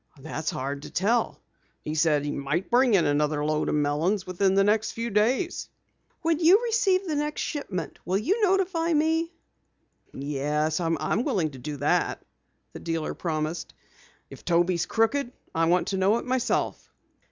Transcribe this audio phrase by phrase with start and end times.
[0.19, 1.43] "That's hard to tell.
[1.83, 5.69] He said he might bring in another load of melons within the next few days."
[6.23, 9.31] "When you receive the next shipment, will you notify me?"
[10.11, 12.25] "Yes, I'm willing to do that,"
[12.73, 13.75] the dealer promised.
[14.31, 16.89] "If Toby is crooked, I want to know it myself."